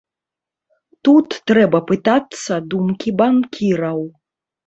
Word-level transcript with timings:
Тут 1.07 1.35
трэба 1.51 1.81
пытацца 1.91 2.53
думкі 2.71 3.09
банкіраў. 3.23 3.99